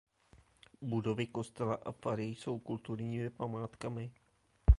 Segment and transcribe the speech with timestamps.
[0.81, 4.11] Budovy kostela a fary jsou kulturními památkami.